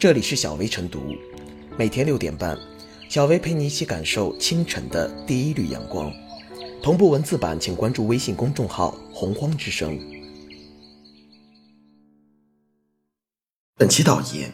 [0.00, 1.14] 这里是小薇晨读，
[1.76, 2.58] 每天六点半，
[3.10, 6.10] 小薇陪你一起感受清晨的第一缕阳光。
[6.82, 10.00] 同步文字版，请关注微信公众号“洪荒之声”。
[13.76, 14.50] 本期导言：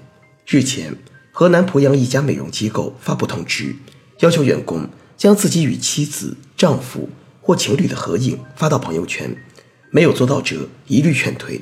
[0.48, 0.92] 日前，
[1.30, 3.76] 河南濮阳一家美容机构发布通知，
[4.18, 7.08] 要求员工将自己与妻子、丈夫
[7.40, 9.36] 或情侣的合影发到朋友圈，
[9.92, 11.60] 没有做到者一律劝退。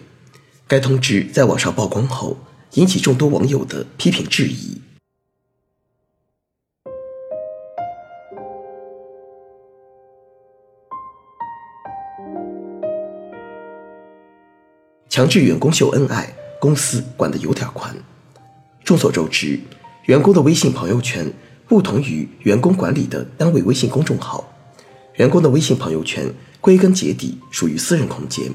[0.67, 2.39] 该通知在网上曝光后，
[2.75, 4.81] 引起众多网友的批评质疑。
[15.09, 17.95] 强制员工秀恩爱，公司管得有点宽。
[18.83, 19.61] 众所周知，
[20.07, 21.33] 员工的微信朋友圈
[21.69, 24.53] 不同于员工管理的单位微信公众号，
[25.15, 26.29] 员工的微信朋友圈
[26.61, 28.51] 归根结底属于私人空间。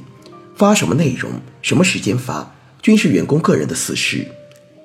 [0.58, 4.26] 发什么内容、什么时间发，均是员工个人的私事。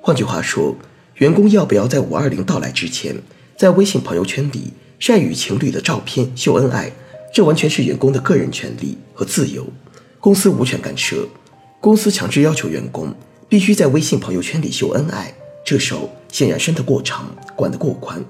[0.01, 0.75] 换句话说，
[1.15, 3.15] 员工要不要在五二零到来之前，
[3.57, 6.91] 在微信朋友圈里晒与情侣的照片秀恩爱，
[7.33, 9.65] 这完全是员工的个人权利和自由，
[10.19, 11.27] 公司无权干涉。
[11.79, 13.13] 公司强制要求员工
[13.47, 15.33] 必须在微信朋友圈里秀恩爱，
[15.65, 18.23] 这手显然伸得过长，管得过宽。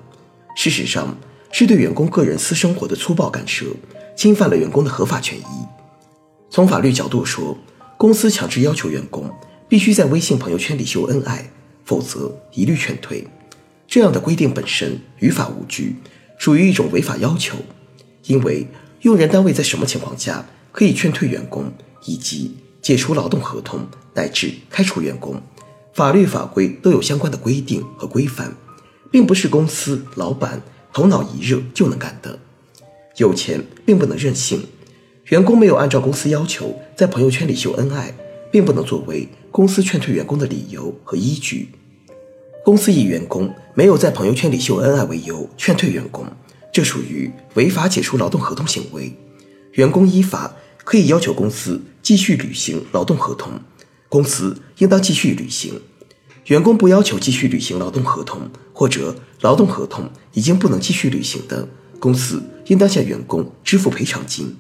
[0.56, 1.18] 事实上，
[1.52, 3.66] 是对员工个人私生活的粗暴干涉，
[4.16, 5.44] 侵犯了员工的合法权益。
[6.50, 7.58] 从法律角度说，
[7.98, 9.30] 公司强制要求员工
[9.68, 11.50] 必须在微信朋友圈里秀恩爱，
[11.84, 13.28] 否则一律劝退。
[13.88, 15.96] 这样的规定本身于法无据，
[16.38, 17.58] 属于一种违法要求。
[18.26, 18.68] 因为
[19.02, 21.72] 用人单位在什么情况下可以劝退员工，
[22.06, 25.42] 以及解除劳动合同乃至开除员工，
[25.94, 28.56] 法律法规都有相关的规定和规范，
[29.12, 32.40] 并不是公司老板头脑一热就能干的。
[33.18, 34.64] 有钱并不能任性。
[35.26, 38.14] 员工没有按照公司要求在朋友圈里秀恩爱，
[38.56, 41.68] 并不能作为公司劝退员工的理由和依据。
[42.64, 46.26] 公司以员工没有在朋友圈里秀恩爱为由劝退员工，
[46.72, 49.14] 这属于违法解除劳动合同行为。
[49.74, 53.52] 员工依法可以要求公司继续履行劳动合同，
[54.08, 55.82] 公司应当继续履行。
[56.46, 61.68] 员工不要求继续履行劳动合同，或者劳动合同已经不能继续履行的，
[62.00, 64.56] 公司应当向员工支付赔偿金。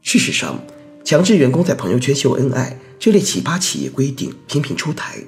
[0.00, 0.62] 事实上，
[1.06, 5.22] 强制员工在朋友圈秀恩爱这类奇葩企业规定频频出台，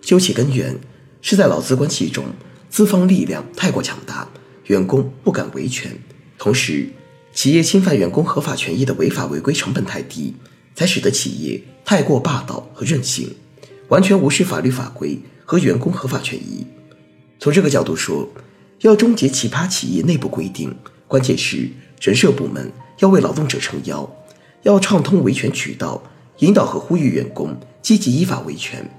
[0.00, 0.74] 究其根源，
[1.20, 2.24] 是在劳资关系中
[2.70, 4.26] 资方力量太过强大，
[4.68, 5.92] 员工不敢维权，
[6.38, 6.88] 同时
[7.34, 10.34] 企业侵犯员工合法权益的违法违规成本太低，
[10.74, 13.36] 才使得企业太过霸道和任性，
[13.88, 16.66] 完全无视法律法规和员工合法权益。
[17.38, 18.26] 从这个角度说，
[18.80, 20.74] 要终结奇葩企业内部规定，
[21.06, 21.68] 关键是
[22.00, 24.10] 人社部门要为劳动者撑腰。
[24.62, 26.02] 要畅通维权渠道，
[26.38, 28.90] 引导和呼吁员工积极依法维权，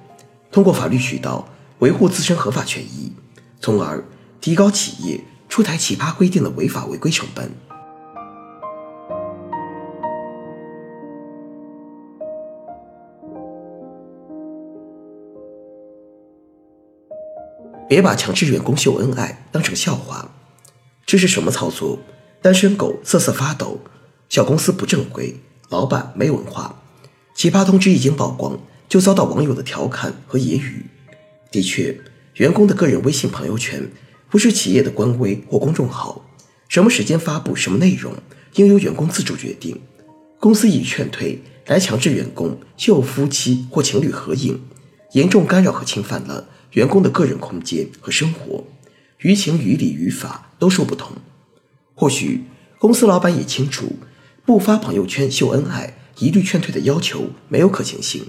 [0.52, 1.48] 通过法律渠道
[1.80, 3.14] 维护自身合法权益，
[3.60, 4.04] 从而
[4.40, 7.52] 提高企业出台奇葩规定的违法违规成本。
[17.88, 20.30] 别把强制员工秀恩爱当成笑话，
[21.06, 21.98] 这是什么操作？
[22.42, 23.80] 单身狗瑟瑟发抖，
[24.30, 25.36] 小公司不正规。
[25.70, 26.82] 老板没文化，
[27.36, 30.82] 奇葩通知一经曝光，就遭到网友的调侃和揶揄。
[31.52, 31.96] 的确，
[32.36, 33.88] 员工的个人微信朋友圈
[34.32, 36.26] 不是企业的官微或公众号，
[36.68, 38.16] 什么时间发布什么内容，
[38.56, 39.80] 应由员工自主决定。
[40.40, 44.60] 公司以劝退来强制员工秀夫妻或情侣合影，
[45.12, 48.66] 严重干扰和侵犯了员工的个人空间和生活，
[49.20, 51.12] 于情于理于法都说不通。
[51.94, 52.46] 或许
[52.80, 53.94] 公司老板也清楚。
[54.50, 58.26] 不发朋友圈秀恩爱，一律劝退的要求没有可行性。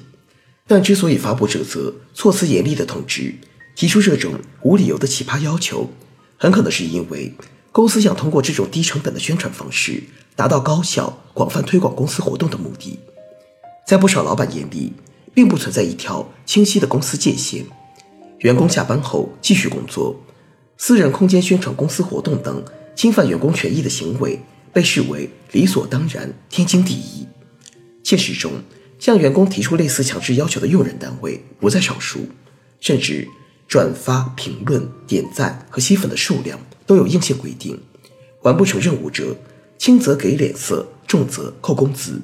[0.66, 3.34] 但之所以发布这则措辞严厉的通知，
[3.75, 5.88] 提出这种无理由的奇葩要求，
[6.36, 7.32] 很可能是因为
[7.72, 10.03] 公司想通过这种低成本的宣传方式，
[10.36, 12.98] 达到高效、广泛推广公司活动的目的。
[13.87, 14.92] 在不少老板眼里，
[15.32, 17.64] 并不存在一条清晰的公司界限，
[18.40, 20.14] 员工下班后继续工作，
[20.76, 22.62] 私人空间宣传公司活动等
[22.94, 24.38] 侵犯员工权益的行为。
[24.72, 27.26] 被视为理所当然、天经地义。
[28.02, 28.52] 现实中，
[28.99, 32.26] 向员工提出类似强制要求的用人单位不在少数，
[32.81, 33.28] 甚至
[33.69, 37.81] 转发、评论、点赞和吸粉的数量都有硬性规定。
[38.43, 39.37] 完不成任务者，
[39.76, 42.20] 轻则给脸色，重则扣工资，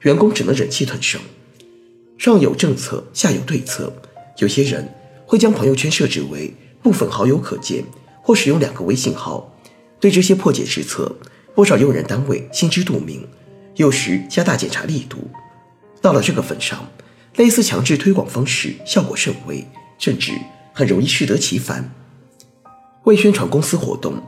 [0.00, 1.20] 员工只能忍气吞声。
[2.18, 3.92] 上有政策，下有对策。
[4.38, 4.92] 有些人
[5.26, 7.84] 会将朋友圈设置为部分好友可见，
[8.22, 9.56] 或使用两个微信号。
[10.00, 11.16] 对这些破解之策。
[11.60, 13.28] 不少用人单位心知肚明，
[13.76, 15.30] 有时加大检查力度。
[16.00, 16.88] 到了这个份上，
[17.36, 19.66] 类似强制推广方式效果甚微，
[19.98, 20.32] 甚至
[20.72, 21.92] 很容易适得其反。
[23.04, 24.22] 为宣传公司活动，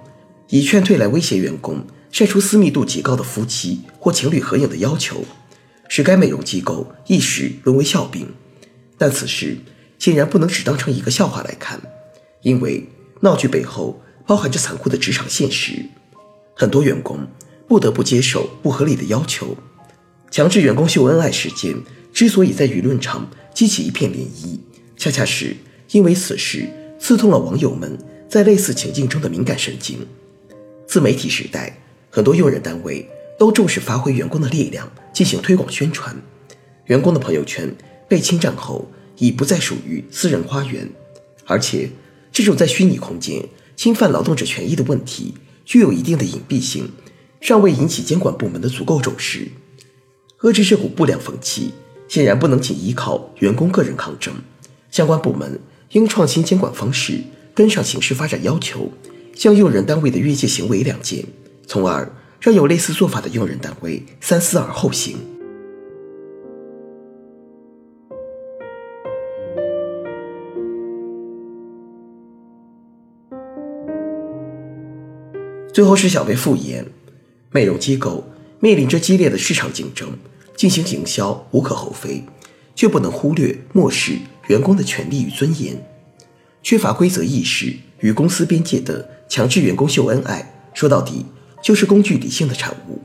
[0.51, 5.25] 以劝退来威胁员工晒出私密度极高的夫妻或情侣合影的要求，
[5.89, 8.29] 使该美容机构一时沦为笑柄。
[8.99, 9.57] 但此事
[9.99, 11.81] 显然不能只当成一个笑话来看，
[12.43, 12.87] 因为
[13.21, 15.87] 闹剧背后包含着残酷的职场现实。
[16.55, 17.27] 很多员工
[17.67, 19.57] 不得不接受不合理的要求，
[20.31, 21.75] 强制员工秀恩爱事件
[22.13, 24.59] 之所以在舆论场激起一片涟漪，
[24.97, 25.57] 恰恰是
[25.91, 26.69] 因为此事
[26.99, 29.99] 刺痛了网友们在类似情境中的敏感神经。
[30.87, 31.79] 自媒体时代，
[32.11, 33.09] 很多用人单位
[33.39, 36.15] 都重视发挥员工的力量进行推广宣传，
[36.87, 37.75] 员工的朋友圈
[38.09, 40.89] 被侵占后已不再属于私人花园，
[41.47, 41.89] 而且
[42.31, 43.43] 这种在虚拟空间
[43.75, 45.35] 侵犯劳动者权益的问题。
[45.65, 46.91] 具有一定的隐蔽性，
[47.41, 49.49] 尚未引起监管部门的足够重视。
[50.41, 51.73] 遏制这股不良风气，
[52.09, 54.35] 显然不能仅依靠员工个人抗争，
[54.91, 55.61] 相关部门
[55.93, 57.21] 应创新监管方式，
[57.55, 58.91] 跟上形势发展要求，
[59.35, 61.25] 向用人单位的越界行为亮剑，
[61.67, 65.17] 从而让有类似做法的用人单位三思而后行。
[75.73, 76.87] 最后是小薇复言，
[77.51, 78.23] 美容机构
[78.61, 80.07] 面临着激烈的市场竞争，
[80.55, 82.23] 进行营销无可厚非，
[82.75, 85.83] 却不能忽略漠视员工的权利与尊严。
[86.63, 91.25] 缺乏规则意识与公司边界的强制员工秀恩爱，说到底
[91.63, 93.01] 就是工具理性的产物。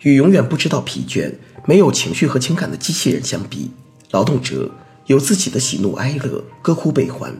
[0.00, 1.30] 与永远不知道疲倦、
[1.66, 3.70] 没有情绪和情感的机器人相比，
[4.12, 4.70] 劳动者
[5.06, 7.36] 有自己的喜怒哀乐、歌哭悲欢，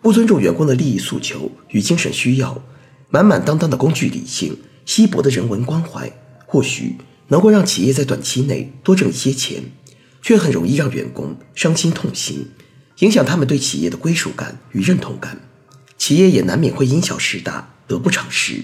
[0.00, 2.62] 不尊重员工的利益诉求与精神需要。
[3.10, 6.12] 满满当当的工具理性，稀薄的人文关怀，
[6.46, 6.96] 或许
[7.28, 9.62] 能够让企业在短期内多挣一些钱，
[10.20, 12.50] 却很容易让员工伤心痛心，
[12.98, 15.40] 影响他们对企业的归属感与认同感。
[15.96, 18.62] 企业也难免会因小失大，得不偿失。